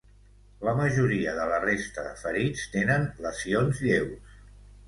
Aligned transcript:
La 0.67 0.71
majoria 0.79 1.35
de 1.41 1.45
la 1.51 1.59
resta 1.65 2.07
de 2.07 2.15
ferits 2.23 2.65
tenen 2.77 3.07
lesions 3.27 3.87
lleus. 3.91 4.35